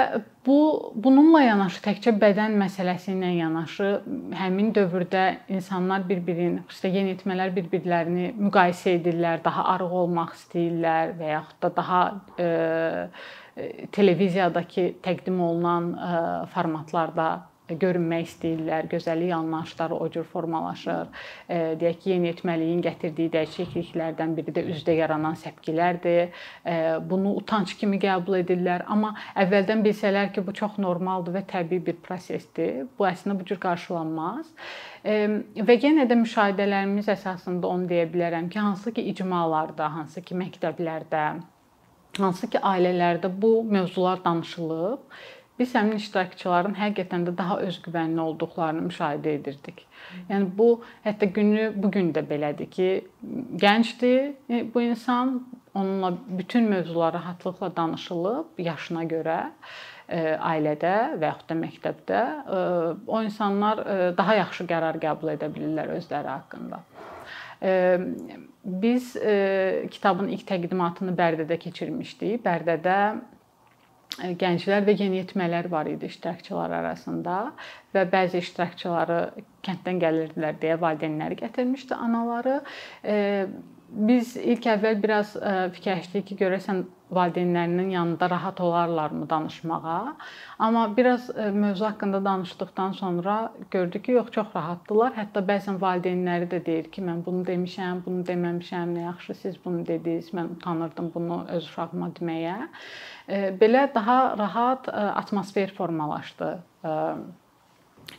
bu 0.46 0.56
bununla 1.04 1.42
yanaşı 1.44 1.82
təkcə 1.84 2.14
bədən 2.22 2.56
məsələsi 2.62 3.12
ilə 3.16 3.34
yanaşı 3.36 3.90
həmin 4.38 4.72
dövrdə 4.76 5.26
insanlar 5.52 6.06
bir-birini, 6.08 6.64
xüsusilə 6.70 6.94
yeniyetmələr 6.98 7.54
bir-birlərini 7.58 8.32
müqayisə 8.40 8.96
edirlər, 8.98 9.44
daha 9.44 9.68
arıq 9.76 9.94
olmaq 10.02 10.34
istəyirlər 10.40 11.16
və 11.20 11.32
yaxud 11.36 11.62
da 11.62 11.72
daha 11.78 12.02
e, 12.38 12.50
televiziyadakı 13.92 14.86
təqdim 15.04 15.40
olunan 15.44 15.90
formatlarda 16.54 17.26
görünmək 17.80 18.26
istəyirlər, 18.28 18.88
gözəllik 18.92 19.32
anlayışları 19.36 19.94
o 19.94 20.08
cür 20.12 20.24
formalaşır. 20.32 21.10
E, 21.48 21.58
deyək 21.80 21.98
ki, 22.02 22.10
yeniyetməliyin 22.14 22.82
gətirdiyi 22.84 23.32
dəyişikliklərdən 23.36 24.34
biri 24.36 24.54
də 24.56 24.64
üzdə 24.74 24.96
yaranan 24.98 25.36
səpkilərdir. 25.40 26.32
E, 26.66 26.76
bunu 27.10 27.34
utanc 27.40 27.74
kimi 27.78 28.00
qəbul 28.02 28.40
edirlər, 28.42 28.86
amma 28.92 29.14
əvvəldən 29.44 29.84
bilsələr 29.86 30.32
ki, 30.34 30.46
bu 30.46 30.54
çox 30.56 30.78
normaldır 30.82 31.38
və 31.38 31.44
təbii 31.54 31.84
bir 31.86 32.00
prosesdir. 32.04 32.86
Bu 32.98 33.08
əslində 33.08 33.38
bu 33.38 33.48
cür 33.48 33.60
qarşılanmaz. 33.62 34.52
E, 35.04 35.18
və 35.58 35.78
yenə 35.82 36.06
də 36.10 36.18
müşahidələrimiz 36.20 37.10
əsasında 37.16 37.66
onu 37.68 37.88
deyə 37.90 38.06
bilərəm 38.12 38.50
ki, 38.52 38.58
hansı 38.58 38.92
ki 38.94 39.08
icmalarda, 39.14 39.88
hansı 39.96 40.22
ki 40.22 40.38
məktəblərdə, 40.38 41.24
hansı 42.20 42.48
ki 42.52 42.60
ailələrdə 42.60 43.30
bu 43.42 43.62
mövzular 43.64 44.20
danışılıb, 44.24 45.00
biz 45.62 45.74
həmin 45.78 46.00
iştirakçıların 46.00 46.74
həqiqətən 46.78 47.28
də 47.28 47.36
daha 47.38 47.60
özgüvənli 47.62 48.20
olduqlarını 48.20 48.88
müşahidə 48.88 49.36
edirdik. 49.38 49.84
Yəni 50.30 50.50
bu 50.58 50.68
hətta 51.04 51.28
günü 51.38 51.70
bu 51.76 51.90
gün 51.94 52.10
də 52.16 52.24
belədir 52.26 52.70
ki, 52.70 52.88
gəncdir 53.62 54.32
e, 54.50 54.64
bu 54.74 54.82
insan, 54.82 55.40
onunla 55.74 56.12
bütün 56.38 56.68
mövzular 56.68 57.14
rahatlıqla 57.14 57.70
danışılıb 57.76 58.58
yaşına 58.60 59.04
görə 59.08 59.38
e, 60.08 60.18
ailədə 60.36 60.96
və 61.20 61.30
yaxud 61.30 61.52
da 61.52 61.58
məktəbdə 61.60 62.22
e, 62.58 62.64
o 63.06 63.22
insanlar 63.22 63.84
daha 64.18 64.34
yaxşı 64.42 64.66
qərar 64.72 64.98
qəbul 65.04 65.36
edə 65.36 65.48
bilirlər 65.54 65.94
özləri 65.98 66.32
haqqında. 66.36 66.82
Biz 68.82 69.12
kitabın 69.94 70.32
ilk 70.34 70.42
təqdimatını 70.48 71.12
Bərdədə 71.14 71.60
keçirmişdik. 71.62 72.40
Bərdədə 72.42 72.96
gənclər 74.20 74.84
və 74.86 74.94
yeniyetmələr 74.98 75.68
var 75.72 75.88
idi 75.88 76.08
iştirakçılar 76.10 76.74
arasında 76.80 77.36
və 77.94 78.04
bəzi 78.12 78.42
iştirakçıları 78.44 79.20
kənddən 79.66 80.00
gəlirdilər 80.02 80.58
deyə 80.62 80.78
valideynləri 80.80 81.38
gətirmişdi 81.40 81.96
anaları. 81.96 82.58
Biz 83.92 84.36
ilk 84.40 84.66
əvvəl 84.72 85.02
biraz 85.02 85.34
fikirləşdik 85.76 86.30
ki, 86.30 86.36
görəsən 86.40 86.84
valideynlərinin 87.12 87.90
yanında 87.90 88.30
rahat 88.30 88.60
olarlarmı 88.60 89.30
danışmağa. 89.30 90.16
Amma 90.58 90.96
biraz 90.96 91.30
e, 91.36 91.50
mövzu 91.50 91.84
haqqında 91.84 92.24
danışdıqdan 92.24 92.92
sonra 92.92 93.52
gördük 93.70 94.04
ki, 94.04 94.12
yox, 94.12 94.30
çox 94.30 94.46
rahatdılar. 94.56 95.12
Hətta 95.16 95.44
bəzən 95.48 95.80
valideynləri 95.80 96.48
də 96.54 96.62
deyir 96.66 96.90
ki, 96.92 97.04
mən 97.04 97.24
bunu 97.26 97.44
demişəm, 97.46 98.04
bunu 98.06 98.24
deməmişəm, 98.28 98.96
nə 98.96 99.06
yaxşı 99.08 99.34
siz 99.34 99.60
bunu 99.64 99.86
dediniz. 99.86 100.32
Mən 100.34 100.54
utanırdım 100.56 101.12
bunu 101.14 101.44
öz 101.48 101.68
uşağıma 101.68 102.12
deməyə. 102.20 102.56
E, 103.28 103.42
belə 103.60 103.88
daha 103.94 104.18
rahat 104.38 104.88
e, 104.88 104.92
atmosfer 105.22 105.74
formalaşdı 105.74 106.58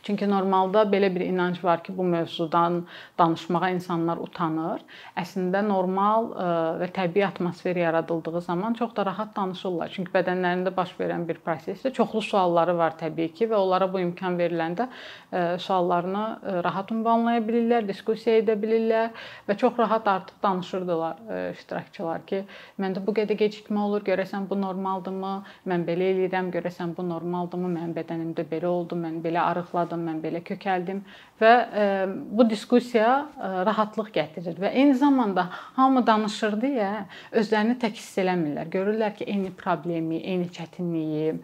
Çünki 0.04 0.26
normalda 0.28 0.82
belə 0.92 1.08
bir 1.14 1.22
inanc 1.24 1.62
var 1.64 1.82
ki, 1.84 1.96
bu 1.96 2.04
mövzudan 2.04 2.82
danışmağa 3.18 3.70
insanlar 3.72 4.18
utanır. 4.20 4.82
Əslində 5.16 5.62
normal 5.64 6.26
e, 6.32 6.48
və 6.82 6.88
təbii 6.98 7.24
atmosfer 7.24 7.76
yaradıldığı 7.80 8.40
zaman 8.44 8.74
çox 8.74 8.92
da 8.96 9.06
rahat 9.06 9.32
danışırlar. 9.36 9.92
Çünki 9.94 10.12
bədənlərində 10.12 10.74
baş 10.76 10.92
verən 10.98 11.24
bir 11.28 11.40
prosesdə 11.46 11.92
çoxlu 11.92 12.22
sualları 12.22 12.76
var 12.76 12.98
təbii 13.00 13.32
ki 13.32 13.48
və 13.52 13.56
onlara 13.56 13.88
bu 13.92 14.02
imkan 14.02 14.36
veriləndə 14.40 14.88
e, 15.32 15.58
suallarını 15.58 16.24
e, 16.42 16.56
rahat 16.68 16.92
ünvanlaya 16.92 17.44
bilirlər, 17.48 17.88
diskussiya 17.88 18.42
edə 18.42 18.58
bilirlər 18.60 19.24
və 19.48 19.56
çox 19.56 19.78
rahat 19.78 20.08
artıq 20.08 20.42
danışırdılar 20.42 21.24
iştirakçılar 21.52 22.26
ki, 22.28 22.42
məndə 22.80 23.00
bu 23.06 23.16
qədər 23.16 23.38
gecikmə 23.40 23.86
olur, 23.88 24.04
görəsən 24.04 24.48
bu 24.50 24.60
normaldırmı? 24.60 25.34
Mən 25.70 25.88
belə 25.88 26.12
eləyirəm, 26.12 26.52
görəsən 26.54 26.92
bu 26.96 27.08
normaldırmı? 27.08 27.72
Mənim 27.78 27.96
bədənimdə 27.96 28.44
belə 28.50 28.68
oldu, 28.68 28.98
mən 29.00 29.20
belə 29.24 29.40
arıqladım 29.44 29.73
arıqladım, 29.74 30.04
mən 30.06 30.20
belə 30.22 30.42
kökəldim 30.44 31.02
və 31.40 31.52
e, 31.74 31.86
bu 32.30 32.46
diskussiya 32.50 33.26
e, 33.36 33.48
rahatlıq 33.66 34.12
gətirir 34.14 34.58
və 34.60 34.70
eyni 34.72 34.94
zamanda 34.94 35.48
hamı 35.76 36.04
danışır 36.06 36.58
deyə 36.62 37.06
özlərini 37.32 37.78
tək 37.78 37.98
hiss 37.98 38.18
eləmirlər. 38.18 38.70
Görürlər 38.70 39.14
ki, 39.16 39.24
eyni 39.24 39.50
problemi, 39.50 40.22
eyni 40.22 40.48
çətinliyi, 40.48 41.34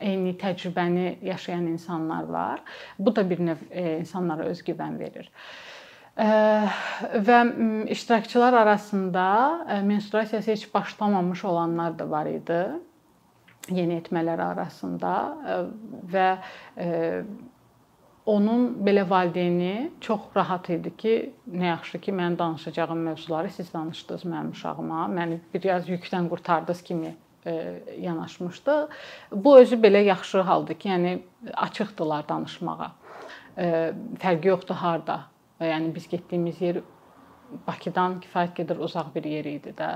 eyni 0.00 0.34
təcrübəni 0.40 1.18
yaşayan 1.22 1.66
insanlar 1.66 2.24
var. 2.24 2.62
Bu 2.98 3.14
da 3.14 3.28
bir 3.28 3.40
növ 3.40 3.68
e, 3.70 3.98
insanlara 4.00 4.48
özgüvən 4.50 4.98
verir 4.98 5.30
və 6.14 7.38
iştirakçılar 7.90 8.52
arasında 8.52 9.24
menstruasiyası 9.82 10.50
heç 10.50 10.74
başlamamış 10.74 11.44
olanlar 11.44 11.98
da 11.98 12.10
var 12.10 12.26
idi. 12.26 12.66
yeniyetmələr 13.72 14.40
arasında 14.44 15.12
və 16.12 16.28
onun 18.26 18.70
belə 18.86 19.04
valideyni 19.10 19.90
çox 20.00 20.20
rahat 20.36 20.70
idi 20.70 20.92
ki, 20.96 21.14
nə 21.52 21.66
yaxşı 21.74 22.00
ki, 22.06 22.12
mən 22.12 22.38
danışacağım 22.38 23.02
mövzuları 23.10 23.50
siz 23.50 23.72
danışdınız 23.74 24.24
mənim 24.24 24.54
uşağıma, 24.56 25.04
məni 25.12 25.38
biraz 25.54 25.88
yükdən 25.88 26.28
qurtardınız 26.28 26.82
kimi 26.82 27.14
yanaşmışdı. 28.00 28.88
Bu 29.32 29.58
özü 29.58 29.76
belə 29.76 30.02
yaxşı 30.04 30.40
haldır 30.40 30.74
ki, 30.74 30.88
yəni 30.88 31.18
açıqdılar 31.54 32.28
danışmağa. 32.28 32.90
Fərqi 34.22 34.48
yoxdur 34.48 34.74
harda. 34.74 35.20
Yəni 35.60 35.94
biz 35.94 36.08
getdiyimiz 36.08 36.60
yer 36.60 36.80
Bakıdan 37.66 38.16
kifayət 38.24 38.54
qədər 38.56 38.80
uzaq 38.82 39.12
bir 39.14 39.26
yer 39.28 39.46
idi 39.46 39.74
də. 39.78 39.90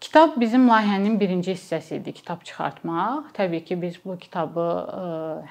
Kitab 0.00 0.34
bizim 0.40 0.66
layihənin 0.68 1.14
birinci 1.20 1.54
hissəsi 1.54 1.96
idi, 1.96 2.12
kitab 2.12 2.42
çıxartmaq. 2.44 3.30
Təbii 3.38 3.62
ki, 3.64 3.78
biz 3.82 3.94
bu 4.04 4.18
kitabı 4.20 4.64
e, 4.92 5.04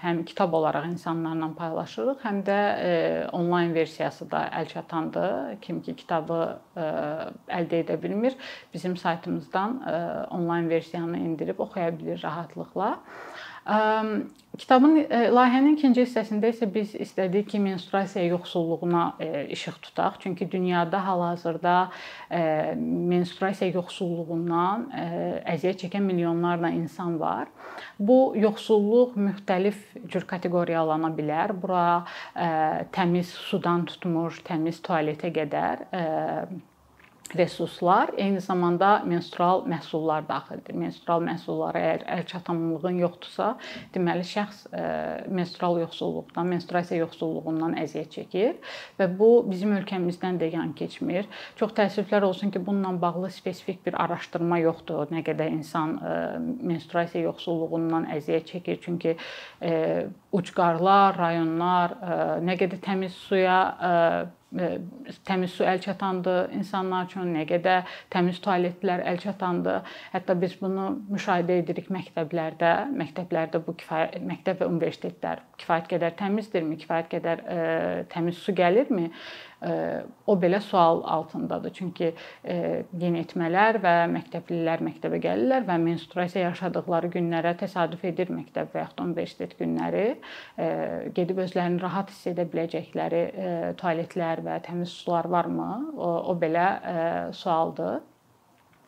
həm 0.04 0.20
kitab 0.30 0.54
olaraq 0.54 0.86
insanlarla 0.92 1.50
paylaşırıq, 1.58 2.20
həm 2.22 2.44
də 2.46 2.58
e, 2.90 2.92
onlayn 3.34 3.74
versiyası 3.74 4.30
da 4.32 4.44
əlçatandır. 4.60 5.58
Kim 5.66 5.82
ki 5.82 5.96
kitabı 6.04 6.38
e, 6.78 6.86
əldə 7.58 7.82
edə 7.82 7.98
bilmir, 8.04 8.38
bizim 8.74 8.98
saytımızdan 8.98 9.82
onlayn 10.38 10.70
versiyanı 10.70 11.18
indirib 11.18 11.60
oxuya 11.66 11.90
bilir 12.00 12.22
rahatlıqla. 12.24 12.92
Kitabın 14.57 14.95
e, 15.10 15.19
layihənin 15.34 15.74
ikinci 15.75 16.03
hissəsində 16.05 16.51
isə 16.53 16.67
biz 16.72 16.93
istədik 17.01 17.48
ki, 17.51 17.60
menstruasiya 17.60 18.24
yoxsulluğuna 18.29 19.03
e, 19.19 19.29
işıq 19.55 19.79
tutaq. 19.81 20.19
Çünki 20.19 20.48
dünyada 20.51 21.01
hal-hazırda 21.07 21.74
e, 22.31 22.39
menstruasiya 23.12 23.74
yoxsulluğundan 23.75 24.86
əziyyət 25.55 25.81
çəkən 25.86 26.05
milyonlarla 26.07 26.72
insan 26.77 27.17
var. 27.19 27.50
Bu 28.00 28.36
yoxsulluq 28.39 29.17
müxtəlif 29.17 29.81
cür 30.13 30.27
kateqoriyalana 30.29 31.12
bilər. 31.17 31.55
Bura 31.62 32.05
təmiz 32.95 33.34
sudan 33.50 33.84
tutmuş, 33.89 34.39
təmiz 34.48 34.79
tualetə 34.86 35.34
qədər 35.36 35.88
resurslar, 37.34 38.12
eyni 38.17 38.41
zamanda 38.41 39.01
menstrual 39.05 39.63
məhsullar 39.67 40.25
daxildir. 40.27 40.75
Menstrual 40.77 41.24
məhsullara 41.25 41.82
əgər 41.82 42.03
əlçatanlığın 42.20 43.00
yoxdursa, 43.01 43.48
deməli 43.96 44.25
şəxs 44.29 44.62
e, 44.70 44.84
menstrual 45.34 45.79
yoxsulluqdan, 45.82 46.48
menstruasiya 46.53 47.01
yoxsulluğundan 47.01 47.75
əziyyət 47.82 48.13
çəkir 48.20 48.77
və 49.00 49.10
bu 49.17 49.32
bizim 49.50 49.74
ölkəmizdən 49.79 50.38
də 50.41 50.51
yan 50.53 50.75
keçmir. 50.77 51.25
Çox 51.60 51.74
təəssüflər 51.79 52.27
olsun 52.29 52.53
ki, 52.53 52.62
bununla 52.65 52.94
bağlı 53.01 53.32
spesifik 53.34 53.82
bir 53.88 53.98
araşdırma 54.05 54.62
yoxdur. 54.62 55.10
Nə 55.12 55.25
qədər 55.25 55.51
insan 55.58 55.98
e, 55.98 56.15
menstruasiya 56.62 57.25
yoxsulluğundan 57.25 58.08
əziyyət 58.20 58.53
çəkir, 58.53 58.79
çünki 58.86 59.17
e, 59.65 59.74
ucqarlar, 60.36 61.17
rayonlar 61.17 61.94
nə 62.44 62.55
qədər 62.60 62.82
təmiz 62.84 63.15
suya 63.15 63.60
təmiz 65.28 65.52
su 65.52 65.66
əlçatandır 65.68 66.54
insanlar 66.56 67.08
üçün, 67.10 67.32
nə 67.36 67.44
qədər 67.50 67.98
təmiz 68.14 68.40
tualetlər 68.44 69.04
əlçatandır. 69.12 69.96
Hətta 70.14 70.36
biz 70.40 70.56
bunu 70.62 70.92
müşahidə 71.12 71.60
edirik 71.64 71.90
məktəblərdə. 71.94 72.74
Məktəblərdə 72.96 73.62
bu 73.66 73.75
kifayət 73.82 74.22
məktəb 74.24 74.62
və 74.62 74.70
universitetlər 74.72 75.44
kifayət 75.62 75.90
qədər 75.96 76.16
təmizdirmi? 76.22 76.80
Kifayət 76.84 77.12
qədər 77.16 77.44
ə, 77.44 77.60
təmiz 78.14 78.40
su 78.40 78.56
gəlirmi? 78.56 79.10
O 79.65 80.36
belə 80.41 80.60
sual 80.62 81.01
altındadır. 81.15 81.74
Çünki 81.74 82.12
yeniyetmələr 83.01 83.79
və 83.84 83.93
məktəblilər 84.13 84.84
məktəbə 84.86 85.19
gəlirlər 85.24 85.67
və 85.67 85.77
menstruasiya 85.81 86.50
yaşadıkları 86.50 87.12
günlərə 87.15 87.55
təsadüf 87.60 88.03
edir 88.05 88.31
məktəb 88.34 88.74
və 88.74 88.84
yaxud 88.84 89.03
universitet 89.05 89.55
günləri. 89.60 90.07
Gedib 91.17 91.41
özlərini 91.45 91.81
rahat 91.81 92.12
hiss 92.13 92.31
edə 92.34 92.48
biləcəkləri 92.51 93.24
tualetlər 93.81 94.43
və 94.45 94.60
təmiz 94.67 94.93
sular 95.03 95.29
varmı? 95.31 95.72
O, 95.98 96.12
o 96.31 96.38
belə 96.39 96.67
sualdır. 97.34 98.03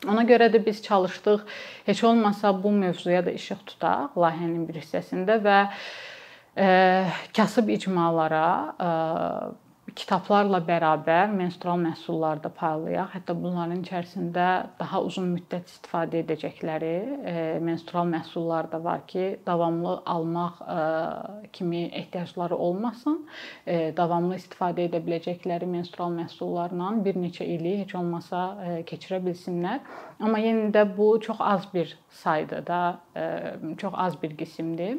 Ona 0.06 0.22
görə 0.22 0.46
də 0.52 0.60
biz 0.62 0.78
çalışdıq 0.84 1.40
heç 1.88 2.04
olmasa 2.06 2.52
bu 2.62 2.70
mövzuya 2.70 3.24
da 3.26 3.32
işıq 3.34 3.64
tutaq 3.66 4.14
layihənin 4.14 4.68
bir 4.68 4.78
hissəsində 4.78 5.40
və 5.42 5.58
kasıb 7.34 7.72
icmalara 7.74 8.44
kitablarla 9.96 10.58
bərabər 10.66 11.30
menstrual 11.32 11.78
məhsulları 11.80 12.42
da 12.44 12.50
paylayaq. 12.52 13.12
Hətta 13.14 13.34
bunların 13.38 13.80
içərisində 13.84 14.46
daha 14.80 15.00
uzun 15.04 15.30
müddət 15.32 15.70
istifadə 15.72 16.20
edəcəkləri 16.24 16.92
e, 17.32 17.34
menstrual 17.64 18.08
məhsullar 18.10 18.68
da 18.72 18.80
var 18.84 19.04
ki, 19.08 19.38
davamlı 19.46 19.94
almaq 20.14 20.60
e, 20.60 20.78
kimi 21.56 21.84
ehtiyacları 22.02 22.56
olmasın. 22.56 23.20
E, 23.66 23.92
davamlı 23.96 24.36
istifadə 24.40 24.88
edə 24.88 25.02
biləcəkləri 25.04 25.68
menstrual 25.70 26.12
məhsullarla 26.18 26.92
bir 27.04 27.20
neçə 27.20 27.46
ili 27.46 27.78
heç 27.82 27.94
olmasa 27.98 28.46
keçirə 28.88 29.22
bilsinlər. 29.24 29.80
Amma 30.20 30.40
yenə 30.42 30.72
də 30.74 30.84
bu 30.96 31.14
çox 31.22 31.40
az 31.40 31.68
bir 31.74 31.94
saydır 32.22 32.66
da, 32.66 32.80
çox 33.78 33.94
az 33.96 34.22
bir 34.22 34.36
qismdir 34.36 34.98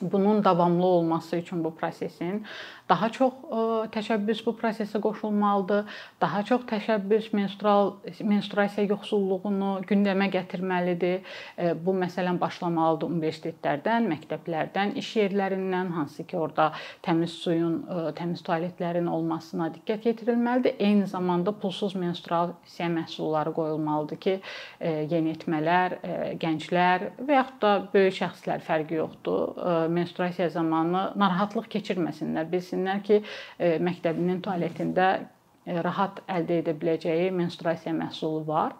bunun 0.00 0.44
davamlı 0.44 0.86
olması 0.86 1.36
üçün 1.36 1.64
bu 1.64 1.74
prosesin 1.74 2.44
daha 2.90 3.08
çox 3.14 3.32
e, 3.32 3.62
təşəbbüs 3.94 4.42
bu 4.46 4.54
prosesə 4.58 5.00
qoşulmalıdır. 5.02 5.86
Daha 6.20 6.42
çox 6.46 6.66
təşəbbüs 6.70 7.30
menstrual 7.36 7.92
menstruasiya 8.26 8.88
yoxsulluğunu 8.90 9.70
gündəmə 9.88 10.26
gətirməlidir. 10.34 11.20
E, 11.58 11.72
bu 11.86 11.94
məsələn 12.02 12.40
başlamalıdır 12.40 13.12
universitetlərdən, 13.14 14.08
məktəblərdən, 14.10 14.96
iş 15.00 15.12
yerlərindən, 15.20 15.92
hansı 15.94 16.26
ki, 16.26 16.38
orada 16.38 16.70
təmiz 17.06 17.36
suyun, 17.44 17.78
e, 17.86 18.02
təmiz 18.18 18.42
tualetlərin 18.46 19.06
olmasına 19.10 19.70
diqqət 19.76 20.10
yetirilməlidir. 20.10 20.76
Eyni 20.82 21.06
zamanda 21.10 21.54
pulsuz 21.54 21.94
menstruasiya 21.94 22.90
məhsulları 22.90 23.54
qoyulmalıdır 23.54 24.20
ki, 24.20 24.36
yeniyetmələr, 24.80 25.96
gənclər 26.40 27.06
və 27.20 27.36
yaxud 27.36 27.58
da 27.62 27.72
böyük 27.94 28.16
şəxslər 28.16 28.62
fərqi 28.64 28.98
yoxdur 28.98 29.79
menstruasiya 29.88 30.48
zamanı 30.48 31.02
narahatlıq 31.16 31.68
keçirməsinlər. 31.74 32.48
Bilsinlər 32.52 33.02
ki, 33.06 33.20
e, 33.58 33.76
məktəbinin 33.88 34.40
tualetində 34.44 35.10
e, 35.20 35.76
rahat 35.86 36.22
əldə 36.28 36.60
edə 36.62 36.74
biləcəyi 36.80 37.30
menstruasiya 37.36 37.94
məhsulu 37.96 38.42
var 38.46 38.74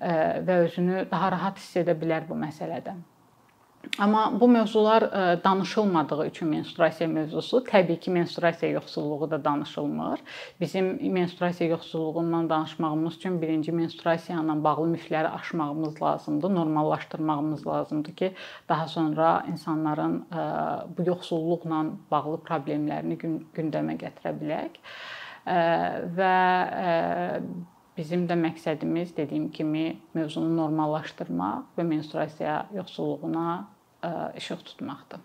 e, 0.00 0.10
və 0.48 0.58
özünü 0.66 1.06
daha 1.10 1.30
rahat 1.36 1.62
hiss 1.62 1.80
edə 1.82 1.96
bilər 1.98 2.28
bu 2.28 2.38
məsələdə. 2.38 2.96
Amma 3.98 4.40
bu 4.40 4.48
mövzular 4.48 5.02
e, 5.02 5.44
danışılmadığı 5.44 6.26
üçün 6.26 6.48
menstruasiya 6.48 7.08
mövzusu, 7.08 7.64
təbii 7.64 8.00
ki, 8.00 8.10
menstruasiya 8.10 8.70
yoxsulluğu 8.72 9.30
da 9.30 9.44
danışılmır. 9.44 10.20
Bizim 10.60 11.12
menstruasiya 11.12 11.70
yoxsulluğundan 11.70 12.50
danışmağımız 12.50 13.16
üçün 13.16 13.42
birinci 13.42 13.72
menstruasiya 13.72 14.38
ilə 14.38 14.56
bağlı 14.64 14.86
mifləri 14.94 15.28
aşmağımız 15.28 16.02
lazımdır, 16.02 16.54
normallaşdırmağımız 16.54 17.66
lazımdır 17.66 18.12
ki, 18.12 18.32
daha 18.68 18.88
sonra 18.88 19.44
insanların 19.48 20.26
e, 20.32 20.42
bu 20.98 21.08
yoxsulluqla 21.10 21.84
bağlı 22.10 22.42
problemlərini 22.50 23.18
gündəmə 23.54 23.98
gətirə 24.02 24.34
bilək. 24.42 24.82
E, 25.46 25.58
və 26.18 26.34
Bizim 27.98 28.28
də 28.30 28.36
məqsədimiz 28.38 29.16
dediyim 29.16 29.48
kimi 29.50 29.96
mövzunu 30.14 30.52
normallaşdırmaq 30.56 31.72
və 31.78 31.86
menstruasiya 31.88 32.60
yoxsulluğuna 32.76 33.48
işıq 34.38 34.62
tutmaqdır. 34.68 35.24